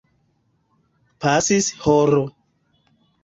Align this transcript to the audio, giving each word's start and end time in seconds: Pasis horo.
Pasis 1.25 1.69
horo. 1.83 2.25